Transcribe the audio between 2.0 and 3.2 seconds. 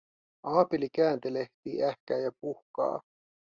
ja puhkaa.